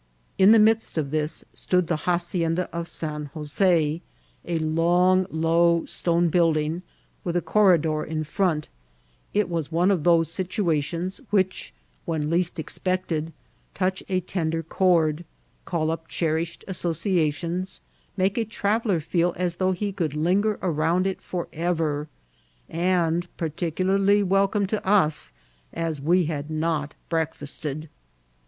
[0.39, 4.01] In the midst of this stood the hacienda of San Jos^, a
[4.59, 6.81] Icmg, low stcme building,
[7.23, 8.65] with a corridor in firont;
[9.35, 11.71] it was one of those situations which,
[12.05, 13.31] when least expected,
[13.75, 15.23] touch a tender chord,
[15.65, 17.79] call up cherished associations,
[18.17, 22.07] make a traveller feel as though he could linger around it for ever,
[22.67, 25.31] and particularly welcome to us,
[25.71, 27.87] as we had not breakfasted.